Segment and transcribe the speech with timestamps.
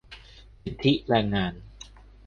[0.63, 1.53] สิทธิแรงงาน